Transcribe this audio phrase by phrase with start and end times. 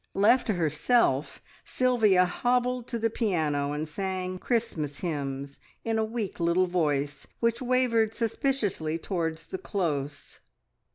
[0.15, 6.39] Left to herself, Sylvia hobbled to the piano and sang Christmas hymns in a weak
[6.39, 10.39] little voice, which wavered suspiciously towards the close.